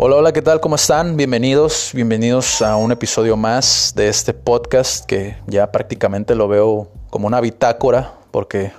Hola, 0.00 0.14
hola, 0.14 0.32
¿qué 0.32 0.42
tal? 0.42 0.60
¿Cómo 0.60 0.76
están? 0.76 1.16
Bienvenidos, 1.16 1.90
bienvenidos 1.92 2.62
a 2.62 2.76
un 2.76 2.92
episodio 2.92 3.36
más 3.36 3.94
de 3.96 4.06
este 4.06 4.32
podcast 4.32 5.04
que 5.04 5.38
ya 5.48 5.72
prácticamente 5.72 6.36
lo 6.36 6.46
veo 6.46 6.86
como 7.10 7.26
una 7.26 7.40
bitácora 7.40 8.14
porque 8.30 8.70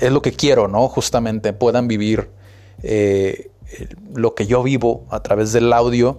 es 0.00 0.10
lo 0.10 0.22
que 0.22 0.32
quiero, 0.32 0.66
¿no? 0.66 0.88
Justamente 0.88 1.52
puedan 1.52 1.86
vivir 1.86 2.30
eh, 2.82 3.50
lo 4.14 4.34
que 4.34 4.46
yo 4.46 4.62
vivo 4.62 5.04
a 5.10 5.22
través 5.22 5.52
del 5.52 5.70
audio 5.70 6.18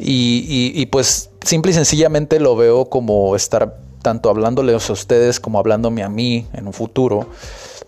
y, 0.00 0.72
y 0.74 0.86
pues 0.86 1.30
simple 1.44 1.70
y 1.70 1.74
sencillamente 1.76 2.40
lo 2.40 2.56
veo 2.56 2.86
como 2.86 3.36
estar 3.36 3.78
tanto 4.02 4.28
hablándoles 4.28 4.90
a 4.90 4.92
ustedes 4.92 5.38
como 5.38 5.60
hablándome 5.60 6.02
a 6.02 6.08
mí 6.08 6.48
en 6.52 6.66
un 6.66 6.72
futuro 6.72 7.28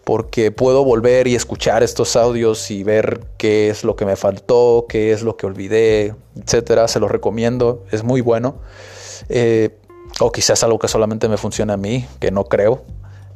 porque 0.09 0.50
puedo 0.50 0.84
volver 0.86 1.29
y 1.29 1.34
escuchar 1.34 1.82
estos 1.82 2.16
audios 2.16 2.71
y 2.71 2.82
ver 2.82 3.26
qué 3.36 3.68
es 3.68 3.85
lo 3.85 3.94
que 3.94 4.07
me 4.07 4.16
faltó, 4.16 4.86
qué 4.89 5.12
es 5.12 5.21
lo 5.21 5.36
que 5.36 5.44
olvidé, 5.44 6.14
etcétera. 6.35 6.89
Se 6.89 6.99
los 6.99 7.11
recomiendo, 7.11 7.85
es 7.90 8.04
muy 8.04 8.22
bueno. 8.22 8.54
Eh, 9.29 9.76
o 10.21 10.32
quizás 10.32 10.64
algo 10.64 10.79
que 10.79 10.89
solamente 10.89 11.29
me 11.29 11.36
funciona 11.36 11.75
a 11.75 11.76
mí, 11.76 12.07
que 12.21 12.30
no 12.30 12.44
creo. 12.44 12.85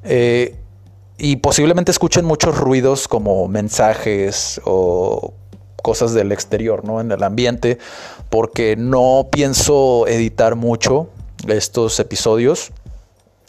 Eh, 0.03 0.57
y 1.19 1.37
posiblemente 1.37 1.91
escuchen 1.91 2.25
muchos 2.25 2.57
ruidos 2.57 3.07
como 3.07 3.47
mensajes 3.49 4.59
o 4.65 5.35
cosas 5.83 6.15
del 6.15 6.33
exterior, 6.33 6.87
¿no? 6.87 7.03
En 7.03 7.13
el 7.13 7.23
ambiente, 7.23 7.77
porque 8.31 8.77
no 8.79 9.29
pienso 9.31 10.07
editar 10.07 10.57
mucho 10.57 11.11
estos 11.47 12.01
episodios 12.01 12.73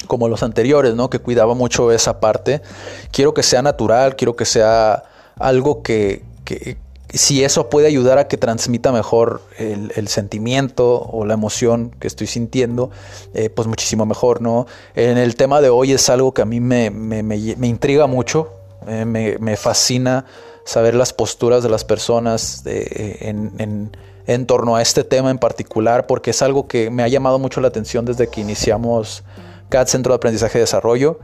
como 0.07 0.27
los 0.27 0.43
anteriores, 0.43 0.95
¿no? 0.95 1.09
Que 1.09 1.19
cuidaba 1.19 1.53
mucho 1.53 1.91
esa 1.91 2.19
parte. 2.19 2.61
Quiero 3.11 3.33
que 3.33 3.43
sea 3.43 3.61
natural, 3.61 4.15
quiero 4.15 4.35
que 4.35 4.45
sea 4.45 5.03
algo 5.39 5.81
que, 5.81 6.23
si 7.09 7.43
eso 7.43 7.69
puede 7.69 7.87
ayudar 7.87 8.17
a 8.17 8.27
que 8.27 8.37
transmita 8.37 8.91
mejor 8.91 9.41
el, 9.57 10.07
sentimiento 10.07 11.01
o 11.01 11.25
la 11.25 11.35
emoción 11.35 11.91
que 11.99 12.07
estoy 12.07 12.27
sintiendo, 12.27 12.91
eh, 13.33 13.49
pues 13.49 13.67
muchísimo 13.67 14.05
mejor, 14.05 14.41
¿no? 14.41 14.65
En 14.95 15.17
el 15.17 15.35
tema 15.35 15.61
de 15.61 15.69
hoy 15.69 15.91
es 15.91 16.09
algo 16.09 16.33
que 16.33 16.41
a 16.41 16.45
mí 16.45 16.59
me, 16.59 16.87
intriga 16.87 18.07
mucho, 18.07 18.53
eh, 18.87 19.05
me, 19.05 19.57
fascina 19.57 20.25
saber 20.65 20.95
las 20.95 21.13
posturas 21.13 21.61
de 21.61 21.69
las 21.69 21.83
personas 21.83 22.63
en, 22.65 23.91
en 24.25 24.45
torno 24.45 24.75
a 24.75 24.81
este 24.81 25.03
tema 25.03 25.31
en 25.31 25.37
particular, 25.37 26.07
porque 26.07 26.31
es 26.31 26.41
algo 26.41 26.67
que 26.67 26.89
me 26.89 27.03
ha 27.03 27.07
llamado 27.07 27.39
mucho 27.39 27.61
la 27.61 27.67
atención 27.67 28.05
desde 28.05 28.27
que 28.27 28.41
iniciamos 28.41 29.23
CAD 29.73 29.87
Centro 29.87 30.13
de 30.13 30.17
Aprendizaje 30.17 30.59
y 30.59 30.61
Desarrollo. 30.61 31.19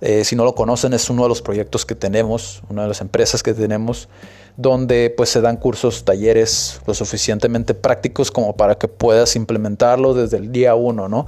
Eh, 0.00 0.24
si 0.24 0.34
no 0.34 0.44
lo 0.44 0.54
conocen, 0.54 0.94
es 0.94 1.10
uno 1.10 1.24
de 1.24 1.28
los 1.28 1.42
proyectos 1.42 1.84
que 1.84 1.94
tenemos, 1.94 2.62
una 2.70 2.82
de 2.82 2.88
las 2.88 3.02
empresas 3.02 3.42
que 3.42 3.52
tenemos, 3.52 4.08
donde 4.56 5.12
pues 5.14 5.28
se 5.28 5.42
dan 5.42 5.58
cursos, 5.58 6.02
talleres 6.02 6.80
lo 6.86 6.94
suficientemente 6.94 7.74
prácticos 7.74 8.30
como 8.30 8.56
para 8.56 8.76
que 8.76 8.88
puedas 8.88 9.36
implementarlo 9.36 10.14
desde 10.14 10.38
el 10.38 10.50
día 10.50 10.74
uno, 10.74 11.10
¿no? 11.10 11.26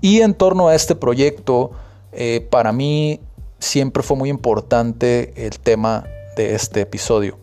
Y 0.00 0.20
en 0.20 0.34
torno 0.34 0.68
a 0.68 0.76
este 0.76 0.94
proyecto, 0.94 1.72
eh, 2.12 2.46
para 2.50 2.70
mí 2.70 3.20
siempre 3.58 4.04
fue 4.04 4.16
muy 4.16 4.30
importante 4.30 5.32
el 5.44 5.58
tema 5.58 6.04
de 6.36 6.54
este 6.54 6.82
episodio. 6.82 7.36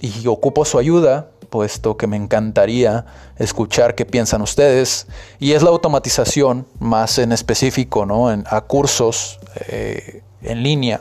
Y 0.00 0.26
ocupo 0.26 0.64
su 0.64 0.78
ayuda 0.78 1.30
puesto 1.50 1.96
que 1.96 2.06
me 2.06 2.16
encantaría 2.16 3.06
escuchar 3.36 3.94
qué 3.94 4.04
piensan 4.04 4.42
ustedes. 4.42 5.06
Y 5.38 5.52
es 5.52 5.62
la 5.62 5.70
automatización, 5.70 6.66
más 6.78 7.18
en 7.18 7.32
específico, 7.32 8.06
¿no? 8.06 8.32
En, 8.32 8.44
a 8.48 8.60
cursos 8.62 9.38
eh, 9.68 10.22
en 10.42 10.62
línea. 10.62 11.00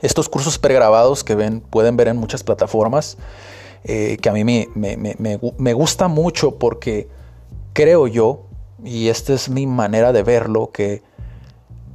Estos 0.00 0.28
cursos 0.28 0.58
pregrabados 0.58 1.24
que 1.24 1.34
ven, 1.34 1.60
pueden 1.60 1.96
ver 1.96 2.08
en 2.08 2.16
muchas 2.16 2.44
plataformas, 2.44 3.18
eh, 3.84 4.18
que 4.20 4.28
a 4.28 4.32
mí 4.32 4.44
me, 4.44 5.72
gusta 5.74 6.08
mucho 6.08 6.56
porque 6.56 7.08
creo 7.72 8.06
yo, 8.06 8.42
y 8.84 9.08
esta 9.08 9.32
es 9.32 9.48
mi 9.48 9.66
manera 9.66 10.12
de 10.12 10.22
verlo, 10.22 10.70
que 10.72 11.02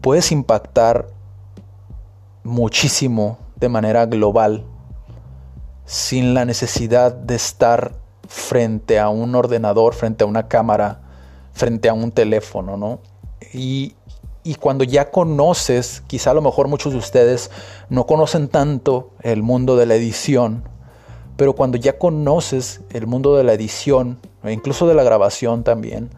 puedes 0.01 0.31
impactar 0.31 1.07
muchísimo 2.43 3.37
de 3.55 3.69
manera 3.69 4.05
global 4.05 4.65
sin 5.85 6.33
la 6.33 6.45
necesidad 6.45 7.13
de 7.13 7.35
estar 7.35 7.93
frente 8.27 8.99
a 8.99 9.09
un 9.09 9.35
ordenador, 9.35 9.93
frente 9.93 10.23
a 10.23 10.27
una 10.27 10.47
cámara, 10.47 11.01
frente 11.53 11.89
a 11.89 11.93
un 11.93 12.11
teléfono, 12.11 12.77
¿no? 12.77 12.99
Y, 13.53 13.95
cuando 14.59 14.83
ya 14.83 15.11
conoces, 15.11 16.03
quizá 16.07 16.31
a 16.31 16.33
lo 16.33 16.41
mejor 16.41 16.67
muchos 16.67 16.91
de 16.91 16.99
ustedes 16.99 17.49
no 17.89 18.05
conocen 18.05 18.49
tanto 18.49 19.11
el 19.21 19.41
mundo 19.41 19.77
de 19.77 19.85
la 19.85 19.95
edición, 19.95 20.63
pero 21.37 21.53
cuando 21.53 21.77
ya 21.77 21.97
conoces 21.97 22.81
el 22.91 23.07
mundo 23.07 23.37
de 23.37 23.43
la 23.43 23.53
edición, 23.53 24.19
e 24.43 24.51
incluso 24.51 24.87
de 24.87 24.95
la 24.95 25.03
grabación 25.03 25.63
también, 25.63 26.09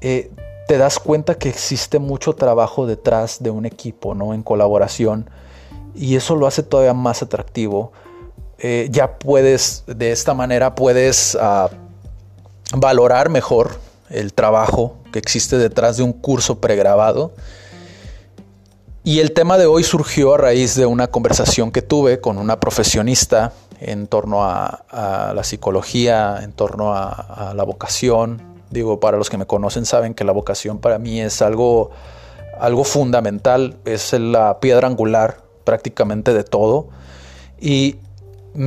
eh, 0.00 0.30
te 0.68 0.76
das 0.76 0.98
cuenta 0.98 1.36
que 1.36 1.48
existe 1.48 1.98
mucho 1.98 2.34
trabajo 2.34 2.86
detrás 2.86 3.42
de 3.42 3.50
un 3.50 3.64
equipo, 3.64 4.14
¿no? 4.14 4.34
En 4.34 4.42
colaboración. 4.42 5.30
Y 5.94 6.16
eso 6.16 6.36
lo 6.36 6.46
hace 6.46 6.62
todavía 6.62 6.94
más 6.94 7.22
atractivo 7.22 7.92
eh, 8.66 8.88
ya 8.90 9.18
puedes, 9.18 9.84
de 9.86 10.10
esta 10.10 10.32
manera 10.32 10.74
puedes 10.74 11.36
ah, 11.38 11.68
valorar 12.74 13.28
mejor 13.28 13.76
el 14.08 14.32
trabajo 14.32 14.96
que 15.12 15.18
existe 15.18 15.58
detrás 15.58 15.98
de 15.98 16.02
un 16.02 16.14
curso 16.14 16.62
pregrabado. 16.62 17.32
Y 19.02 19.20
el 19.20 19.32
tema 19.32 19.58
de 19.58 19.66
hoy 19.66 19.84
surgió 19.84 20.32
a 20.32 20.38
raíz 20.38 20.76
de 20.76 20.86
una 20.86 21.08
conversación 21.08 21.72
que 21.72 21.82
tuve 21.82 22.22
con 22.22 22.38
una 22.38 22.58
profesionista 22.58 23.52
en 23.80 24.06
torno 24.06 24.42
a, 24.42 25.32
la 25.34 25.44
psicología, 25.44 26.40
en 26.42 26.52
torno 26.52 26.94
a, 26.94 27.52
la 27.54 27.64
vocación. 27.64 28.40
Digo, 28.70 28.98
para 28.98 29.18
los 29.18 29.28
que 29.28 29.36
me 29.36 29.44
conocen 29.44 29.84
saben 29.84 30.14
que 30.14 30.24
la 30.24 30.32
vocación 30.32 30.78
para 30.78 30.98
mí 30.98 31.20
es 31.20 31.42
algo, 31.42 31.90
algo 32.58 32.84
fundamental, 32.84 33.76
es 33.84 34.14
la 34.14 34.58
piedra 34.58 34.88
angular 34.88 35.42
prácticamente 35.64 36.32
de 36.32 36.44
todo. 36.44 36.88
Y 37.60 37.96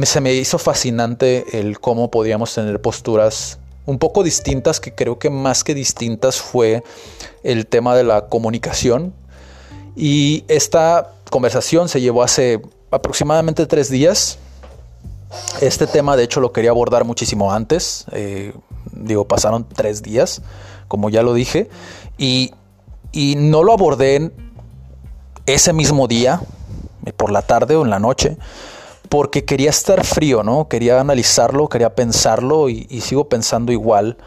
se 0.03 0.21
me 0.21 0.33
hizo 0.33 0.57
fascinante 0.57 1.59
el 1.59 1.79
cómo 1.79 2.11
podíamos 2.11 2.53
tener 2.53 2.81
posturas 2.81 3.59
un 3.85 3.99
poco 3.99 4.21
distintas, 4.21 4.81
que 4.81 4.93
creo 4.93 5.17
que 5.17 5.29
más 5.29 5.63
que 5.63 5.73
distintas 5.73 6.41
fue 6.41 6.83
el 7.43 7.65
tema 7.65 7.95
de 7.95 8.03
la 8.03 8.27
comunicación. 8.27 9.13
Y 9.95 10.43
esta 10.49 11.13
conversación 11.29 11.87
se 11.87 12.01
llevó 12.01 12.21
hace 12.21 12.61
aproximadamente 12.91 13.65
tres 13.65 13.89
días. 13.89 14.39
Este 15.61 15.87
tema, 15.87 16.17
de 16.17 16.23
hecho, 16.23 16.41
lo 16.41 16.51
quería 16.51 16.71
abordar 16.71 17.05
muchísimo 17.05 17.53
antes. 17.53 18.05
Eh, 18.11 18.53
digo, 18.91 19.25
pasaron 19.25 19.65
tres 19.67 20.03
días, 20.03 20.41
como 20.89 21.09
ya 21.09 21.23
lo 21.23 21.33
dije. 21.33 21.69
Y, 22.17 22.51
y 23.13 23.35
no 23.37 23.63
lo 23.63 23.71
abordé 23.71 24.31
ese 25.45 25.71
mismo 25.71 26.09
día, 26.09 26.41
por 27.15 27.31
la 27.31 27.41
tarde 27.41 27.77
o 27.77 27.85
en 27.85 27.89
la 27.89 27.99
noche 27.99 28.37
porque 29.09 29.45
quería 29.45 29.69
estar 29.69 30.03
frío, 30.03 30.43
¿no? 30.43 30.67
Quería 30.67 30.99
analizarlo, 30.99 31.67
quería 31.69 31.95
pensarlo 31.95 32.69
y, 32.69 32.85
sigo 33.01 33.29
pensando 33.29 33.71
igual. 33.71 34.17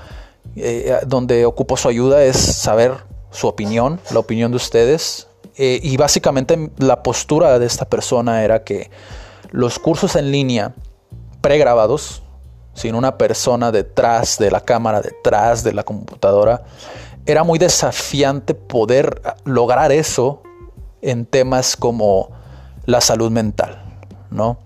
Eh, 0.56 0.98
donde 1.06 1.44
ocupo 1.44 1.76
su 1.76 1.88
ayuda 1.88 2.24
es 2.24 2.36
saber 2.36 2.94
su 3.30 3.46
opinión, 3.46 4.00
la 4.10 4.18
opinión 4.18 4.50
de 4.50 4.56
ustedes. 4.56 5.28
Eh, 5.56 5.80
y 5.82 5.96
básicamente 5.96 6.70
la 6.78 7.02
postura 7.02 7.58
de 7.58 7.66
esta 7.66 7.84
persona 7.84 8.42
era 8.44 8.64
que 8.64 8.90
los 9.50 9.78
cursos 9.78 10.16
en 10.16 10.30
línea 10.30 10.74
pregrabados, 11.40 12.22
sin 12.74 12.94
una 12.94 13.18
persona 13.18 13.72
detrás 13.72 14.38
de 14.38 14.50
la 14.50 14.60
cámara, 14.60 15.00
detrás 15.00 15.64
de 15.64 15.72
la 15.72 15.82
computadora, 15.82 16.62
era 17.26 17.44
muy 17.44 17.58
desafiante 17.58 18.54
poder 18.54 19.20
lograr 19.44 19.92
eso 19.92 20.42
en 21.02 21.26
temas 21.26 21.76
como 21.76 22.30
la 22.86 23.00
salud 23.00 23.30
mental, 23.30 23.79
¿no? 24.30 24.58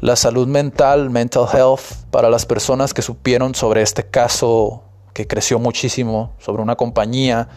la 0.00 0.16
salud 0.16 0.48
mental, 0.48 1.10
mental 1.10 1.46
health, 1.52 1.80
para 2.10 2.30
las 2.30 2.46
personas 2.46 2.94
que 2.94 3.02
supieron 3.02 3.54
sobre 3.54 3.82
este 3.82 4.04
caso 4.04 4.82
que 5.12 5.26
creció 5.26 5.58
muchísimo, 5.58 6.32
sobre 6.38 6.62
una 6.62 6.76
compañía 6.76 7.48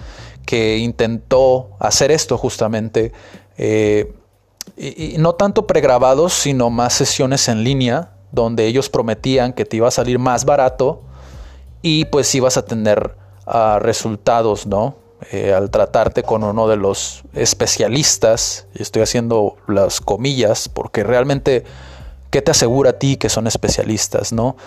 que 0.45 0.77
intentó 0.77 1.69
hacer 1.79 2.11
esto 2.11 2.37
justamente, 2.37 3.13
eh, 3.57 4.13
y, 4.75 5.15
no 5.19 5.33
tanto 5.35 5.67
pregrabados, 5.67 6.33
sino 6.33 6.69
más 6.69 6.93
sesiones 6.93 7.47
en 7.47 7.63
línea, 7.63 8.11
donde 8.31 8.65
ellos 8.65 8.89
prometían 8.89 9.53
que 9.53 9.63
te 9.63 9.77
iba 9.77 9.87
a 9.87 9.91
salir 9.91 10.19
más 10.19 10.43
barato 10.43 11.01
y 11.81 12.05
pues 12.05 12.33
ibas 12.35 12.57
a 12.57 12.65
tener 12.65 13.15
ah, 13.45 13.77
resultados, 13.79 14.65
¿no? 14.65 14.95
Eh, 15.31 15.53
al 15.53 15.69
tratarte 15.69 16.23
con 16.23 16.43
uno 16.43 16.67
de 16.67 16.75
los 16.75 17.23
especialistas, 17.33 18.67
y 18.75 18.81
estoy 18.81 19.01
haciendo 19.01 19.55
las 19.67 20.01
comillas, 20.01 20.69
porque 20.69 21.03
realmente 21.03 21.63
¿Qué 22.33 22.41
te 22.41 22.49
asegura 22.49 22.89
a 22.89 22.93
ti 22.93 23.17
que 23.17 23.29
son 23.29 23.45
especialistas, 23.45 24.33
no? 24.33 24.57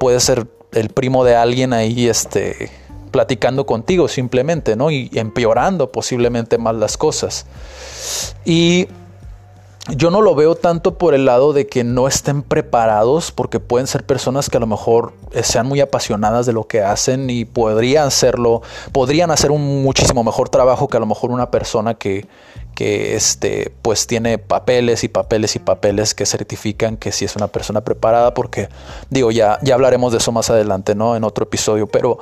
Puede 0.00 0.18
ser 0.18 0.48
el 0.72 0.88
primo 0.88 1.22
de 1.22 1.36
alguien 1.36 1.72
ahí, 1.72 2.08
este, 2.08 2.68
platicando 3.12 3.64
contigo 3.64 4.08
simplemente, 4.08 4.74
¿no? 4.74 4.90
Y 4.90 5.08
empeorando 5.14 5.92
posiblemente 5.92 6.58
más 6.58 6.74
las 6.74 6.96
cosas. 6.96 7.46
Y 8.44 8.88
yo 9.90 10.12
no 10.12 10.20
lo 10.20 10.36
veo 10.36 10.54
tanto 10.54 10.96
por 10.96 11.12
el 11.12 11.24
lado 11.24 11.52
de 11.52 11.66
que 11.66 11.82
no 11.82 12.06
estén 12.06 12.42
preparados, 12.42 13.32
porque 13.32 13.58
pueden 13.58 13.88
ser 13.88 14.06
personas 14.06 14.48
que 14.48 14.56
a 14.56 14.60
lo 14.60 14.68
mejor 14.68 15.12
eh, 15.32 15.42
sean 15.42 15.66
muy 15.66 15.80
apasionadas 15.80 16.46
de 16.46 16.52
lo 16.52 16.68
que 16.68 16.82
hacen 16.82 17.28
y 17.30 17.44
podrían 17.44 18.06
hacerlo, 18.06 18.62
podrían 18.92 19.32
hacer 19.32 19.50
un 19.50 19.82
muchísimo 19.82 20.22
mejor 20.22 20.48
trabajo 20.50 20.86
que 20.86 20.98
a 20.98 21.00
lo 21.00 21.06
mejor 21.06 21.32
una 21.32 21.50
persona 21.50 21.94
que, 21.94 22.28
que 22.76 23.16
este, 23.16 23.72
pues 23.82 24.06
tiene 24.06 24.38
papeles 24.38 25.02
y 25.02 25.08
papeles 25.08 25.56
y 25.56 25.58
papeles 25.58 26.14
que 26.14 26.26
certifican 26.26 26.96
que 26.96 27.10
sí 27.10 27.24
es 27.24 27.34
una 27.34 27.48
persona 27.48 27.80
preparada, 27.80 28.34
porque 28.34 28.68
digo, 29.10 29.32
ya, 29.32 29.58
ya 29.62 29.74
hablaremos 29.74 30.12
de 30.12 30.18
eso 30.18 30.30
más 30.30 30.48
adelante, 30.48 30.94
¿no? 30.94 31.16
En 31.16 31.24
otro 31.24 31.42
episodio, 31.42 31.88
pero 31.88 32.18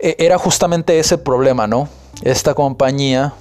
eh, 0.00 0.16
era 0.18 0.38
justamente 0.38 0.98
ese 0.98 1.18
problema, 1.18 1.68
¿no? 1.68 1.88
Esta 2.22 2.54
compañía, 2.54 3.32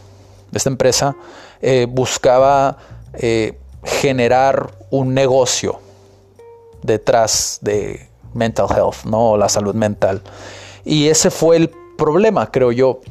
esta 0.54 0.70
empresa, 0.70 1.16
eh, 1.62 1.88
buscaba 1.90 2.78
eh, 3.20 3.58
generar 3.84 4.72
un 4.90 5.14
negocio 5.14 5.80
detrás 6.82 7.60
de 7.62 8.08
mental 8.34 8.68
health, 8.70 9.06
¿no? 9.06 9.38
La 9.38 9.50
salud 9.50 9.76
mental. 9.76 10.22
Y 10.84 11.08
ese 11.08 11.32
fue 11.32 11.58
el 11.58 11.72
problema, 11.98 12.52
creo 12.52 12.72
yo, 12.72 13.02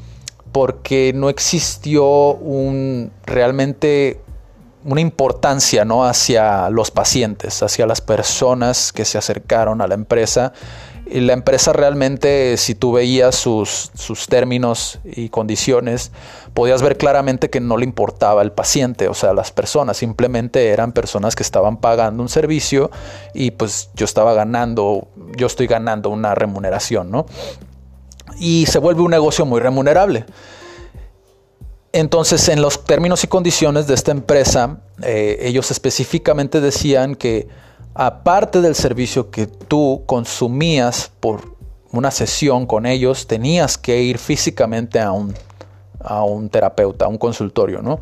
porque 0.52 1.12
no 1.14 1.28
existió 1.28 2.04
un 2.34 3.10
realmente 3.24 4.20
una 4.84 5.00
importancia 5.00 5.84
¿no? 5.84 6.04
hacia 6.04 6.68
los 6.70 6.90
pacientes, 6.90 7.62
hacia 7.62 7.86
las 7.86 8.00
personas 8.00 8.92
que 8.92 9.04
se 9.04 9.18
acercaron 9.18 9.80
a 9.80 9.86
la 9.86 9.94
empresa 9.94 10.52
la 11.20 11.32
empresa 11.32 11.72
realmente, 11.72 12.56
si 12.56 12.74
tú 12.74 12.92
veías 12.92 13.36
sus, 13.36 13.90
sus 13.94 14.26
términos 14.26 14.98
y 15.04 15.28
condiciones, 15.28 16.10
podías 16.54 16.82
ver 16.82 16.96
claramente 16.96 17.50
que 17.50 17.60
no 17.60 17.76
le 17.76 17.84
importaba 17.84 18.42
el 18.42 18.52
paciente, 18.52 19.08
o 19.08 19.14
sea, 19.14 19.32
las 19.32 19.52
personas, 19.52 19.96
simplemente 19.96 20.68
eran 20.68 20.92
personas 20.92 21.36
que 21.36 21.42
estaban 21.42 21.76
pagando 21.76 22.22
un 22.22 22.28
servicio 22.28 22.90
y 23.32 23.52
pues 23.52 23.90
yo 23.94 24.04
estaba 24.04 24.34
ganando, 24.34 25.08
yo 25.36 25.46
estoy 25.46 25.66
ganando 25.66 26.10
una 26.10 26.34
remuneración, 26.34 27.10
¿no? 27.10 27.26
Y 28.38 28.66
se 28.66 28.78
vuelve 28.78 29.02
un 29.02 29.10
negocio 29.10 29.46
muy 29.46 29.60
remunerable. 29.60 30.26
Entonces, 31.92 32.48
en 32.48 32.60
los 32.60 32.84
términos 32.84 33.22
y 33.22 33.28
condiciones 33.28 33.86
de 33.86 33.94
esta 33.94 34.10
empresa, 34.10 34.80
eh, 35.02 35.38
ellos 35.42 35.70
específicamente 35.70 36.60
decían 36.60 37.14
que 37.14 37.46
aparte 37.94 38.60
del 38.60 38.74
servicio 38.74 39.30
que 39.30 39.46
tú 39.46 40.02
consumías 40.06 41.10
por 41.20 41.54
una 41.92 42.10
sesión 42.10 42.66
con 42.66 42.86
ellos, 42.86 43.26
tenías 43.26 43.78
que 43.78 44.02
ir 44.02 44.18
físicamente 44.18 45.00
a 45.00 45.12
un, 45.12 45.34
a 46.00 46.24
un 46.24 46.48
terapeuta, 46.48 47.04
a 47.04 47.08
un 47.08 47.18
consultorio, 47.18 47.82
¿no? 47.82 48.00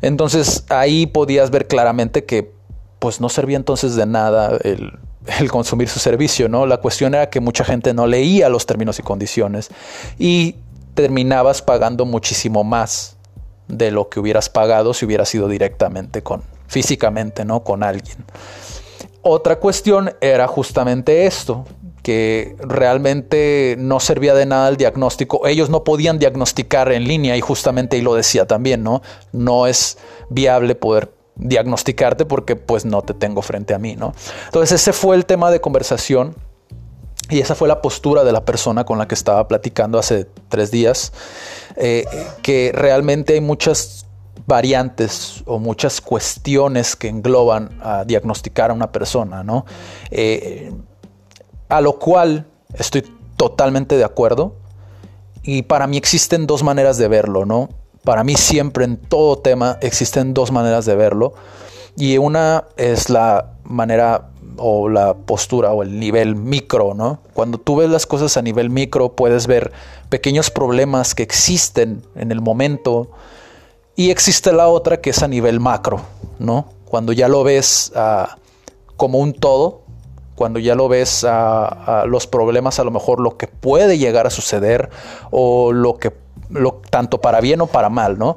Entonces 0.00 0.64
ahí 0.70 1.06
podías 1.06 1.50
ver 1.50 1.68
claramente 1.68 2.24
que 2.24 2.52
pues 2.98 3.20
no 3.20 3.28
servía 3.28 3.58
entonces 3.58 3.94
de 3.94 4.06
nada 4.06 4.56
el, 4.62 4.98
el, 5.38 5.50
consumir 5.50 5.88
su 5.88 5.98
servicio, 5.98 6.48
¿no? 6.48 6.64
La 6.64 6.78
cuestión 6.78 7.14
era 7.14 7.28
que 7.28 7.40
mucha 7.40 7.64
gente 7.64 7.92
no 7.92 8.06
leía 8.06 8.48
los 8.48 8.64
términos 8.64 8.98
y 8.98 9.02
condiciones 9.02 9.68
y 10.18 10.56
terminabas 10.94 11.60
pagando 11.60 12.06
muchísimo 12.06 12.64
más 12.64 13.16
de 13.68 13.90
lo 13.90 14.08
que 14.08 14.18
hubieras 14.18 14.48
pagado 14.48 14.94
si 14.94 15.04
hubieras 15.04 15.34
ido 15.34 15.48
directamente 15.48 16.22
con 16.22 16.42
físicamente, 16.68 17.44
¿no? 17.44 17.62
Con 17.62 17.82
alguien. 17.82 18.16
Otra 19.28 19.58
cuestión 19.58 20.14
era 20.20 20.46
justamente 20.46 21.26
esto, 21.26 21.64
que 22.04 22.54
realmente 22.60 23.74
no 23.76 23.98
servía 23.98 24.34
de 24.34 24.46
nada 24.46 24.68
el 24.68 24.76
diagnóstico. 24.76 25.48
Ellos 25.48 25.68
no 25.68 25.82
podían 25.82 26.20
diagnosticar 26.20 26.92
en 26.92 27.08
línea 27.08 27.36
y 27.36 27.40
justamente 27.40 27.96
ahí 27.96 28.02
lo 28.02 28.14
decía 28.14 28.46
también, 28.46 28.84
¿no? 28.84 29.02
No 29.32 29.66
es 29.66 29.98
viable 30.30 30.76
poder 30.76 31.12
diagnosticarte 31.34 32.24
porque 32.24 32.54
pues 32.54 32.84
no 32.84 33.02
te 33.02 33.14
tengo 33.14 33.42
frente 33.42 33.74
a 33.74 33.80
mí, 33.80 33.96
¿no? 33.96 34.14
Entonces 34.44 34.80
ese 34.80 34.92
fue 34.92 35.16
el 35.16 35.26
tema 35.26 35.50
de 35.50 35.60
conversación 35.60 36.36
y 37.28 37.40
esa 37.40 37.56
fue 37.56 37.66
la 37.66 37.82
postura 37.82 38.22
de 38.22 38.30
la 38.30 38.44
persona 38.44 38.84
con 38.84 38.98
la 38.98 39.08
que 39.08 39.16
estaba 39.16 39.48
platicando 39.48 39.98
hace 39.98 40.28
tres 40.48 40.70
días, 40.70 41.12
eh, 41.74 42.04
que 42.42 42.70
realmente 42.72 43.34
hay 43.34 43.40
muchas 43.40 44.05
variantes 44.46 45.42
o 45.46 45.58
muchas 45.58 46.00
cuestiones 46.00 46.96
que 46.96 47.08
engloban 47.08 47.78
a 47.82 48.04
diagnosticar 48.04 48.70
a 48.70 48.74
una 48.74 48.92
persona, 48.92 49.42
¿no? 49.42 49.64
Eh, 50.10 50.72
a 51.68 51.80
lo 51.80 51.98
cual 51.98 52.46
estoy 52.74 53.04
totalmente 53.36 53.96
de 53.96 54.04
acuerdo 54.04 54.54
y 55.42 55.62
para 55.62 55.86
mí 55.86 55.96
existen 55.96 56.46
dos 56.46 56.62
maneras 56.62 56.98
de 56.98 57.08
verlo, 57.08 57.44
¿no? 57.44 57.68
Para 58.04 58.24
mí 58.24 58.34
siempre 58.34 58.84
en 58.84 58.96
todo 58.96 59.38
tema 59.38 59.78
existen 59.80 60.34
dos 60.34 60.52
maneras 60.52 60.84
de 60.86 60.94
verlo 60.94 61.34
y 61.96 62.18
una 62.18 62.64
es 62.76 63.10
la 63.10 63.52
manera 63.64 64.30
o 64.58 64.88
la 64.88 65.14
postura 65.14 65.72
o 65.72 65.82
el 65.82 65.98
nivel 65.98 66.36
micro, 66.36 66.94
¿no? 66.94 67.20
Cuando 67.34 67.58
tú 67.58 67.76
ves 67.76 67.90
las 67.90 68.06
cosas 68.06 68.36
a 68.36 68.42
nivel 68.42 68.70
micro 68.70 69.14
puedes 69.14 69.46
ver 69.46 69.72
pequeños 70.08 70.50
problemas 70.50 71.14
que 71.14 71.22
existen 71.22 72.02
en 72.14 72.32
el 72.32 72.40
momento, 72.40 73.10
y 73.96 74.10
existe 74.10 74.52
la 74.52 74.68
otra 74.68 75.00
que 75.00 75.10
es 75.10 75.22
a 75.22 75.28
nivel 75.28 75.58
macro, 75.58 76.02
¿no? 76.38 76.66
Cuando 76.84 77.12
ya 77.12 77.28
lo 77.28 77.42
ves 77.42 77.90
ah, 77.96 78.36
como 78.96 79.18
un 79.18 79.32
todo, 79.32 79.82
cuando 80.34 80.58
ya 80.58 80.74
lo 80.74 80.88
ves 80.88 81.24
a, 81.26 82.04
los 82.06 82.26
problemas, 82.26 82.78
a 82.78 82.84
lo 82.84 82.90
mejor 82.90 83.20
lo 83.20 83.38
que 83.38 83.48
puede 83.48 83.96
llegar 83.96 84.26
a 84.26 84.30
suceder 84.30 84.90
o 85.30 85.72
lo 85.72 85.96
que, 85.96 86.12
lo, 86.50 86.82
tanto 86.90 87.22
para 87.22 87.40
bien 87.40 87.62
o 87.62 87.66
para 87.66 87.88
mal, 87.88 88.18
¿no? 88.18 88.36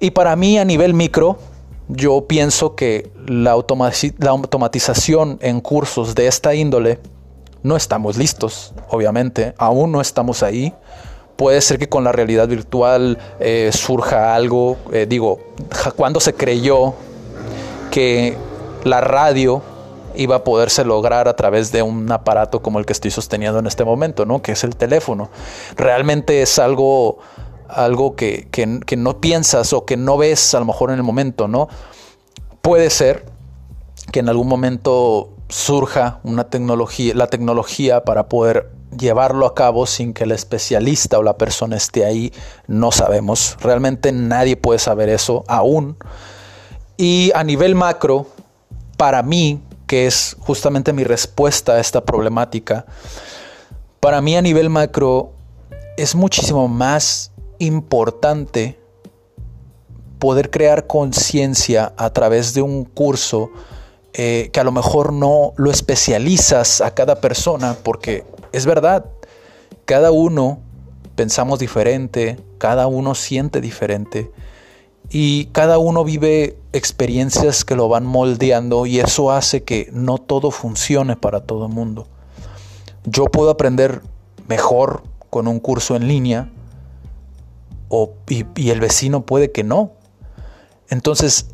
Y 0.00 0.12
para 0.12 0.34
mí 0.34 0.58
a 0.58 0.64
nivel 0.64 0.94
micro, 0.94 1.36
yo 1.88 2.26
pienso 2.26 2.74
que 2.74 3.12
la, 3.26 3.54
la 4.18 4.30
automatización 4.30 5.38
en 5.42 5.60
cursos 5.60 6.14
de 6.14 6.26
esta 6.26 6.54
índole, 6.54 7.00
no 7.62 7.76
estamos 7.76 8.16
listos, 8.16 8.72
obviamente, 8.88 9.54
aún 9.58 9.92
no 9.92 10.00
estamos 10.00 10.42
ahí 10.42 10.74
puede 11.36 11.60
ser 11.60 11.78
que 11.78 11.88
con 11.88 12.04
la 12.04 12.12
realidad 12.12 12.48
virtual 12.48 13.18
eh, 13.40 13.70
surja 13.72 14.34
algo. 14.34 14.76
Eh, 14.92 15.06
digo, 15.08 15.40
cuando 15.96 16.20
se 16.20 16.34
creyó 16.34 16.94
que 17.90 18.36
la 18.84 19.00
radio 19.00 19.62
iba 20.16 20.36
a 20.36 20.44
poderse 20.44 20.84
lograr 20.84 21.26
a 21.26 21.34
través 21.34 21.72
de 21.72 21.82
un 21.82 22.10
aparato 22.12 22.62
como 22.62 22.78
el 22.78 22.86
que 22.86 22.92
estoy 22.92 23.10
sosteniendo 23.10 23.58
en 23.58 23.66
este 23.66 23.84
momento, 23.84 24.26
¿no? 24.26 24.42
Que 24.42 24.52
es 24.52 24.62
el 24.62 24.76
teléfono. 24.76 25.28
Realmente 25.76 26.42
es 26.42 26.58
algo, 26.58 27.18
algo 27.68 28.14
que, 28.14 28.48
que 28.50 28.96
no 28.96 29.20
piensas 29.20 29.72
o 29.72 29.84
que 29.84 29.96
no 29.96 30.16
ves 30.16 30.54
a 30.54 30.60
lo 30.60 30.66
mejor 30.66 30.90
en 30.90 30.96
el 30.96 31.02
momento, 31.02 31.48
¿no? 31.48 31.68
Puede 32.62 32.90
ser 32.90 33.24
que 34.12 34.20
en 34.20 34.28
algún 34.28 34.48
momento 34.48 35.30
surja 35.48 36.20
una 36.24 36.44
tecnología, 36.44 37.14
la 37.14 37.26
tecnología 37.26 38.04
para 38.04 38.28
poder 38.28 38.70
llevarlo 38.96 39.46
a 39.46 39.54
cabo 39.54 39.86
sin 39.86 40.12
que 40.12 40.24
el 40.24 40.32
especialista 40.32 41.18
o 41.18 41.22
la 41.22 41.36
persona 41.36 41.76
esté 41.76 42.04
ahí, 42.04 42.32
no 42.66 42.92
sabemos. 42.92 43.56
Realmente 43.60 44.12
nadie 44.12 44.56
puede 44.56 44.78
saber 44.78 45.08
eso 45.08 45.44
aún. 45.48 45.96
Y 46.96 47.32
a 47.34 47.44
nivel 47.44 47.74
macro, 47.74 48.26
para 48.96 49.22
mí, 49.22 49.60
que 49.86 50.06
es 50.06 50.36
justamente 50.40 50.92
mi 50.92 51.04
respuesta 51.04 51.72
a 51.72 51.80
esta 51.80 52.04
problemática, 52.04 52.86
para 54.00 54.20
mí 54.20 54.36
a 54.36 54.42
nivel 54.42 54.70
macro 54.70 55.32
es 55.96 56.14
muchísimo 56.14 56.68
más 56.68 57.32
importante 57.58 58.78
poder 60.18 60.50
crear 60.50 60.86
conciencia 60.86 61.92
a 61.96 62.10
través 62.10 62.54
de 62.54 62.62
un 62.62 62.84
curso 62.84 63.50
eh, 64.16 64.50
que 64.52 64.60
a 64.60 64.64
lo 64.64 64.72
mejor 64.72 65.12
no 65.12 65.52
lo 65.56 65.70
especializas 65.70 66.80
a 66.80 66.94
cada 66.94 67.20
persona 67.20 67.76
porque 67.82 68.24
es 68.54 68.66
verdad, 68.66 69.06
cada 69.84 70.12
uno 70.12 70.60
pensamos 71.16 71.58
diferente, 71.58 72.38
cada 72.58 72.86
uno 72.86 73.14
siente 73.14 73.60
diferente 73.60 74.30
y 75.10 75.46
cada 75.46 75.78
uno 75.78 76.04
vive 76.04 76.56
experiencias 76.72 77.64
que 77.64 77.74
lo 77.74 77.88
van 77.88 78.06
moldeando 78.06 78.86
y 78.86 79.00
eso 79.00 79.32
hace 79.32 79.64
que 79.64 79.88
no 79.92 80.18
todo 80.18 80.52
funcione 80.52 81.16
para 81.16 81.40
todo 81.40 81.66
el 81.66 81.72
mundo. 81.72 82.06
Yo 83.04 83.24
puedo 83.26 83.50
aprender 83.50 84.02
mejor 84.46 85.02
con 85.30 85.48
un 85.48 85.58
curso 85.58 85.96
en 85.96 86.06
línea 86.06 86.48
o, 87.88 88.12
y, 88.28 88.70
el 88.70 88.80
vecino 88.80 89.26
puede 89.26 89.50
que 89.50 89.64
no. 89.64 89.90
Entonces, 90.90 91.48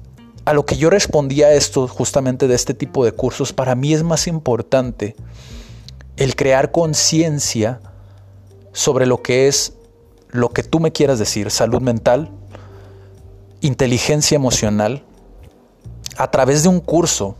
a 0.44 0.52
lo 0.52 0.66
que 0.66 0.76
yo 0.76 0.90
respondía 0.90 1.52
esto 1.52 1.88
justamente 1.88 2.46
de 2.46 2.54
este 2.54 2.74
tipo 2.74 3.06
de 3.06 3.12
cursos, 3.12 3.54
para 3.54 3.74
mí 3.74 3.94
es 3.94 4.02
más 4.02 4.26
importante 4.26 5.16
el 6.20 6.36
crear 6.36 6.70
conciencia 6.70 7.80
sobre 8.72 9.06
lo 9.06 9.22
que 9.22 9.48
es 9.48 9.72
lo 10.28 10.50
que 10.50 10.62
tú 10.62 10.78
me 10.78 10.92
quieras 10.92 11.18
decir, 11.18 11.50
salud 11.50 11.80
mental, 11.80 12.30
inteligencia 13.62 14.36
emocional, 14.36 15.02
a 16.18 16.30
través 16.30 16.62
de 16.62 16.68
un 16.68 16.80
curso. 16.80 17.36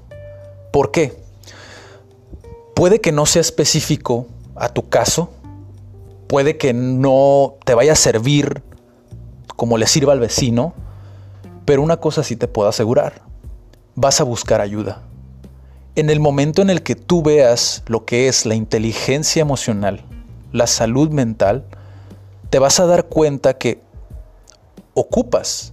¿Por 0.72 0.90
qué? 0.90 1.22
Puede 2.74 3.02
que 3.02 3.12
no 3.12 3.26
sea 3.26 3.42
específico 3.42 4.26
a 4.56 4.70
tu 4.70 4.88
caso, 4.88 5.28
puede 6.26 6.56
que 6.56 6.72
no 6.72 7.56
te 7.66 7.74
vaya 7.74 7.92
a 7.92 7.96
servir 7.96 8.62
como 9.56 9.76
le 9.76 9.86
sirva 9.86 10.14
al 10.14 10.20
vecino, 10.20 10.72
pero 11.66 11.82
una 11.82 11.98
cosa 11.98 12.24
sí 12.24 12.34
te 12.34 12.48
puedo 12.48 12.70
asegurar, 12.70 13.20
vas 13.94 14.22
a 14.22 14.24
buscar 14.24 14.62
ayuda. 14.62 15.02
En 15.96 16.08
el 16.08 16.20
momento 16.20 16.62
en 16.62 16.70
el 16.70 16.82
que 16.82 16.94
tú 16.94 17.22
veas 17.22 17.82
lo 17.86 18.04
que 18.04 18.28
es 18.28 18.46
la 18.46 18.54
inteligencia 18.54 19.42
emocional, 19.42 20.04
la 20.52 20.66
salud 20.66 21.10
mental, 21.10 21.64
te 22.48 22.58
vas 22.58 22.80
a 22.80 22.86
dar 22.86 23.06
cuenta 23.06 23.58
que 23.58 23.80
ocupas 24.94 25.72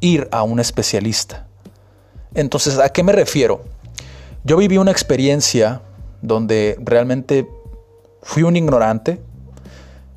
ir 0.00 0.28
a 0.30 0.42
un 0.42 0.60
especialista. 0.60 1.46
Entonces, 2.34 2.78
¿a 2.78 2.88
qué 2.90 3.02
me 3.02 3.12
refiero? 3.12 3.64
Yo 4.44 4.56
viví 4.56 4.78
una 4.78 4.90
experiencia 4.90 5.82
donde 6.22 6.76
realmente 6.80 7.48
fui 8.22 8.42
un 8.42 8.56
ignorante. 8.56 9.20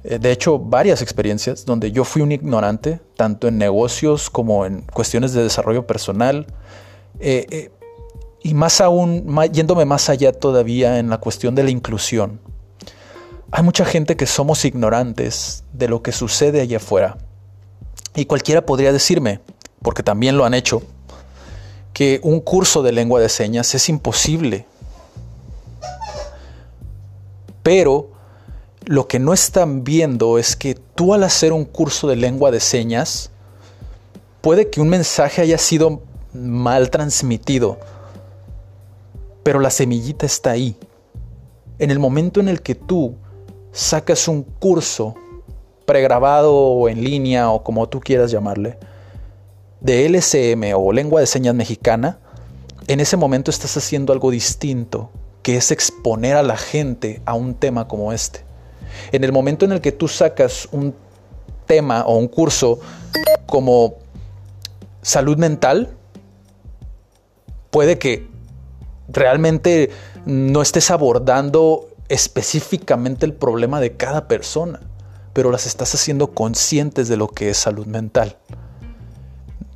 Eh, 0.03 0.19
de 0.19 0.31
hecho, 0.31 0.59
varias 0.59 1.01
experiencias 1.01 1.65
donde 1.65 1.91
yo 1.91 2.03
fui 2.03 2.21
un 2.21 2.31
ignorante, 2.31 2.99
tanto 3.15 3.47
en 3.47 3.57
negocios 3.57 4.29
como 4.29 4.65
en 4.65 4.81
cuestiones 4.81 5.33
de 5.33 5.43
desarrollo 5.43 5.87
personal. 5.87 6.47
Eh, 7.19 7.45
eh, 7.51 7.71
y 8.43 8.53
más 8.53 8.81
aún, 8.81 9.35
yéndome 9.51 9.85
más 9.85 10.09
allá 10.09 10.31
todavía 10.31 10.99
en 10.99 11.09
la 11.09 11.19
cuestión 11.19 11.55
de 11.55 11.63
la 11.63 11.69
inclusión. 11.69 12.39
Hay 13.51 13.63
mucha 13.63 13.85
gente 13.85 14.15
que 14.15 14.25
somos 14.25 14.65
ignorantes 14.65 15.63
de 15.73 15.87
lo 15.87 16.01
que 16.01 16.11
sucede 16.11 16.61
allá 16.61 16.77
afuera. 16.77 17.17
Y 18.15 18.25
cualquiera 18.25 18.65
podría 18.65 18.91
decirme, 18.91 19.41
porque 19.81 20.03
también 20.03 20.37
lo 20.37 20.45
han 20.45 20.53
hecho, 20.53 20.81
que 21.93 22.19
un 22.23 22.39
curso 22.39 22.81
de 22.81 22.91
lengua 22.91 23.19
de 23.19 23.29
señas 23.29 23.75
es 23.75 23.89
imposible. 23.89 24.65
Pero 27.61 28.09
lo 28.85 29.07
que 29.07 29.19
no 29.19 29.33
están 29.33 29.83
viendo 29.83 30.37
es 30.37 30.55
que 30.55 30.73
tú 30.73 31.13
al 31.13 31.23
hacer 31.23 31.53
un 31.53 31.65
curso 31.65 32.07
de 32.07 32.15
lengua 32.15 32.51
de 32.51 32.59
señas, 32.59 33.29
puede 34.41 34.69
que 34.69 34.81
un 34.81 34.89
mensaje 34.89 35.41
haya 35.41 35.57
sido 35.57 36.01
mal 36.33 36.89
transmitido, 36.89 37.77
pero 39.43 39.59
la 39.59 39.69
semillita 39.69 40.25
está 40.25 40.51
ahí. 40.51 40.75
En 41.79 41.91
el 41.91 41.99
momento 41.99 42.39
en 42.39 42.49
el 42.49 42.61
que 42.61 42.75
tú 42.75 43.15
sacas 43.71 44.27
un 44.27 44.43
curso 44.43 45.15
pregrabado 45.85 46.53
o 46.53 46.89
en 46.89 47.03
línea 47.03 47.49
o 47.51 47.63
como 47.63 47.87
tú 47.89 47.99
quieras 47.99 48.31
llamarle, 48.31 48.77
de 49.79 50.05
LCM 50.05 50.75
o 50.75 50.93
lengua 50.93 51.21
de 51.21 51.27
señas 51.27 51.55
mexicana, 51.55 52.19
en 52.87 52.99
ese 52.99 53.17
momento 53.17 53.51
estás 53.51 53.75
haciendo 53.77 54.13
algo 54.13 54.31
distinto, 54.31 55.09
que 55.41 55.57
es 55.57 55.71
exponer 55.71 56.35
a 56.35 56.43
la 56.43 56.57
gente 56.57 57.21
a 57.25 57.33
un 57.33 57.55
tema 57.55 57.87
como 57.87 58.13
este. 58.13 58.41
En 59.11 59.23
el 59.23 59.31
momento 59.31 59.65
en 59.65 59.71
el 59.71 59.81
que 59.81 59.91
tú 59.91 60.07
sacas 60.07 60.67
un 60.71 60.93
tema 61.65 62.03
o 62.05 62.17
un 62.17 62.27
curso 62.27 62.79
como 63.47 63.95
salud 65.01 65.37
mental, 65.37 65.89
puede 67.69 67.97
que 67.97 68.30
realmente 69.11 69.89
no 70.25 70.61
estés 70.61 70.91
abordando 70.91 71.87
específicamente 72.09 73.25
el 73.25 73.33
problema 73.33 73.79
de 73.79 73.95
cada 73.95 74.27
persona, 74.27 74.81
pero 75.33 75.51
las 75.51 75.65
estás 75.65 75.95
haciendo 75.95 76.31
conscientes 76.31 77.07
de 77.07 77.17
lo 77.17 77.29
que 77.29 77.49
es 77.49 77.57
salud 77.57 77.85
mental. 77.85 78.37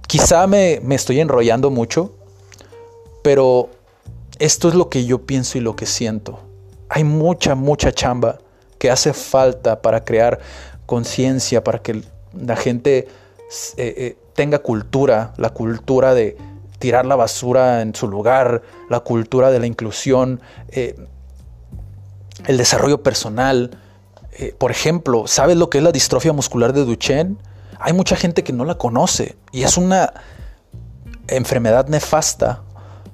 Quizá 0.07 0.45
me, 0.45 0.81
estoy 0.93 1.19
enrollando 1.19 1.71
mucho, 1.71 2.15
pero 3.23 3.69
esto 4.37 4.67
es 4.67 4.75
lo 4.75 4.89
que 4.89 5.05
yo 5.05 5.25
pienso 5.25 5.57
y 5.57 5.61
lo 5.61 5.75
que 5.75 5.85
siento. 5.85 6.39
Hay 6.89 7.03
mucha, 7.03 7.55
mucha 7.55 7.91
chamba 7.91 8.39
que 8.77 8.91
hace 8.91 9.13
falta 9.13 9.81
para 9.81 10.03
crear 10.03 10.39
conciencia, 10.85 11.63
para 11.63 11.79
que 11.79 12.03
la 12.33 12.55
gente 12.55 12.97
eh, 12.97 13.07
eh, 13.77 14.17
tenga 14.33 14.59
cultura, 14.59 15.33
la 15.37 15.51
cultura 15.51 16.13
de 16.13 16.37
tirar 16.85 17.07
la 17.07 17.15
basura 17.15 17.81
en 17.81 17.95
su 17.95 18.07
lugar, 18.07 18.61
la 18.91 18.99
cultura 18.99 19.49
de 19.49 19.57
la 19.57 19.65
inclusión, 19.65 20.39
eh, 20.69 20.95
el 22.45 22.57
desarrollo 22.57 23.01
personal. 23.01 23.71
por 24.59 24.69
ejemplo, 24.69 25.25
¿sabes 25.25 25.57
lo 25.57 25.69
que 25.71 25.79
es 25.79 25.83
la 25.83 25.91
distrofia 25.91 26.31
muscular 26.31 26.73
de 26.73 26.85
Duchenne? 26.85 27.37
Hay 27.79 27.93
mucha 27.93 28.15
gente 28.15 28.43
que 28.43 28.53
no 28.53 28.65
la 28.65 28.75
conoce 28.75 29.35
y 29.51 29.63
es 29.63 29.77
una 29.77 30.13
enfermedad 31.27 31.87
nefasta, 31.87 32.61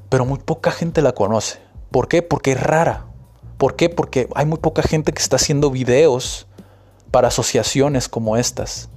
pero 0.10 0.26
muy 0.26 0.40
poca 0.40 0.72
gente 0.72 1.02
la 1.02 1.14
conoce. 1.14 1.60
¿Por 1.92 2.10
qué? 2.10 2.22
Porque 2.24 2.52
es 2.52 2.62
rara. 2.62 3.06
¿Por 3.58 3.78
qué? 3.78 3.88
Porque 3.88 4.28
hay 4.36 4.46
muy 4.46 4.58
poca 4.58 4.82
gente 4.82 5.14
que 5.14 5.22
está 5.22 5.38
haciendo 5.38 5.72
videos 5.72 6.46
para 7.12 7.30
asociaciones 7.30 8.10
como 8.10 8.36
estas. 8.36 8.90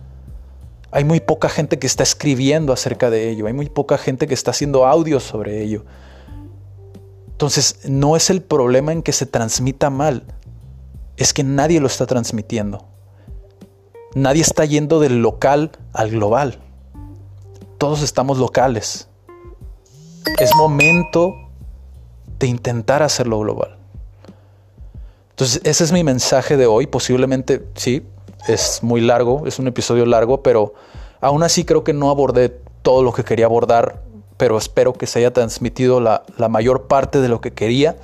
Hay 0.94 1.02
muy 1.02 1.18
poca 1.18 1.48
gente 1.48 1.80
que 1.80 1.88
está 1.88 2.04
escribiendo 2.04 2.72
acerca 2.72 3.10
de 3.10 3.28
ello. 3.28 3.48
Hay 3.48 3.52
muy 3.52 3.68
poca 3.68 3.98
gente 3.98 4.28
que 4.28 4.34
está 4.34 4.52
haciendo 4.52 4.86
audios 4.86 5.24
sobre 5.24 5.60
ello. 5.60 5.84
Entonces, 7.32 7.80
no 7.88 8.14
es 8.14 8.30
el 8.30 8.42
problema 8.42 8.92
en 8.92 9.02
que 9.02 9.10
se 9.10 9.26
transmita 9.26 9.90
mal, 9.90 10.22
es 11.16 11.32
que 11.32 11.42
nadie 11.42 11.80
lo 11.80 11.88
está 11.88 12.06
transmitiendo. 12.06 12.86
Nadie 14.14 14.42
está 14.42 14.64
yendo 14.66 15.00
del 15.00 15.20
local 15.20 15.72
al 15.92 16.12
global. 16.12 16.60
Todos 17.76 18.00
estamos 18.00 18.38
locales. 18.38 19.08
Es 20.38 20.54
momento 20.54 21.34
de 22.38 22.46
intentar 22.46 23.02
hacerlo 23.02 23.40
global. 23.40 23.78
Entonces, 25.30 25.60
ese 25.64 25.82
es 25.82 25.90
mi 25.90 26.04
mensaje 26.04 26.56
de 26.56 26.66
hoy. 26.66 26.86
Posiblemente, 26.86 27.66
sí, 27.74 28.06
es 28.46 28.82
muy 28.82 29.00
largo, 29.00 29.46
es 29.46 29.58
un 29.58 29.66
episodio 29.66 30.06
largo, 30.06 30.42
pero 30.42 30.74
aún 31.20 31.42
así 31.42 31.64
creo 31.64 31.84
que 31.84 31.92
no 31.92 32.10
abordé 32.10 32.48
todo 32.82 33.02
lo 33.02 33.12
que 33.12 33.24
quería 33.24 33.46
abordar, 33.46 34.02
pero 34.36 34.58
espero 34.58 34.92
que 34.92 35.06
se 35.06 35.20
haya 35.20 35.32
transmitido 35.32 36.00
la, 36.00 36.24
la 36.36 36.48
mayor 36.48 36.86
parte 36.86 37.20
de 37.20 37.28
lo 37.28 37.40
que 37.40 37.52
quería. 37.52 37.96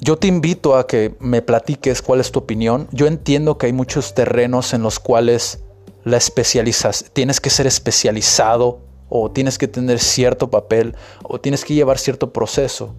Yo 0.00 0.16
te 0.16 0.28
invito 0.28 0.76
a 0.76 0.86
que 0.86 1.14
me 1.18 1.42
platiques 1.42 2.00
cuál 2.00 2.20
es 2.20 2.32
tu 2.32 2.38
opinión. 2.38 2.88
Yo 2.90 3.06
entiendo 3.06 3.58
que 3.58 3.66
hay 3.66 3.72
muchos 3.72 4.14
terrenos 4.14 4.72
en 4.72 4.82
los 4.82 4.98
cuales 4.98 5.62
la 6.04 6.16
especializas, 6.16 7.06
tienes 7.12 7.40
que 7.40 7.50
ser 7.50 7.66
especializado 7.66 8.80
o 9.10 9.30
tienes 9.30 9.58
que 9.58 9.68
tener 9.68 9.98
cierto 9.98 10.50
papel 10.50 10.94
o 11.22 11.40
tienes 11.40 11.64
que 11.64 11.74
llevar 11.74 11.98
cierto 11.98 12.32
proceso. 12.32 12.94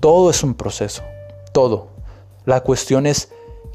Todo 0.00 0.28
es 0.28 0.42
un 0.42 0.54
proceso, 0.54 1.02
todo. 1.52 1.88
La 2.44 2.60
cuestión 2.60 3.06
es 3.06 3.30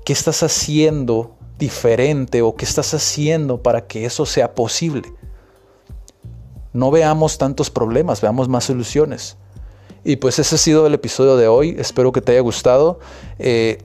qué 0.10 0.14
estás 0.14 0.42
haciendo 0.42 1.36
diferente 1.60 2.42
o 2.42 2.56
qué 2.56 2.66
estás 2.66 2.96
haciendo 2.96 3.62
para 3.62 3.86
que 3.86 4.06
eso 4.06 4.26
sea 4.26 4.56
posible. 4.56 5.04
No 6.74 6.90
veamos 6.90 7.38
tantos 7.38 7.70
problemas, 7.70 8.20
veamos 8.20 8.50
más 8.50 8.64
soluciones. 8.64 9.38
Y 10.04 10.16
pues 10.16 10.40
ese 10.40 10.56
ha 10.56 10.58
sido 10.58 10.88
el 10.88 10.96
episodio 10.96 11.38
de 11.38 11.48
hoy. 11.48 11.76
Espero 11.78 12.12
que 12.12 12.22
te 12.22 12.32
haya 12.32 12.42
gustado. 12.42 13.00
Eh, 13.38 13.84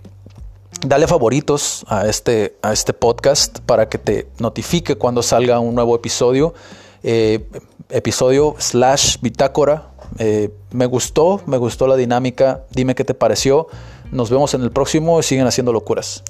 dale 0.86 1.06
favoritos 1.06 1.84
a 1.88 2.06
este, 2.06 2.56
a 2.62 2.72
este 2.72 2.94
podcast 2.94 3.58
para 3.58 3.90
que 3.90 3.98
te 3.98 4.26
notifique 4.38 4.96
cuando 4.96 5.22
salga 5.22 5.60
un 5.60 5.74
nuevo 5.74 5.94
episodio. 5.94 6.54
Eh, 7.02 7.46
episodio 7.90 8.54
slash 8.56 9.18
bitácora. 9.20 9.90
Eh, 10.18 10.48
me 10.70 10.86
gustó, 10.86 11.42
me 11.44 11.58
gustó 11.58 11.86
la 11.86 11.96
dinámica. 11.96 12.64
Dime 12.70 12.94
qué 12.94 13.04
te 13.04 13.12
pareció. 13.12 13.68
Nos 14.14 14.30
vemos 14.30 14.54
en 14.54 14.62
el 14.62 14.70
próximo 14.70 15.18
y 15.18 15.24
siguen 15.24 15.48
haciendo 15.48 15.72
locuras. 15.72 16.22